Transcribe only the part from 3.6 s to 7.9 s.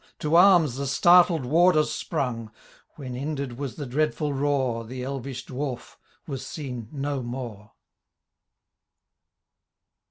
the dreadful roar, The elvish dwarf was seen no more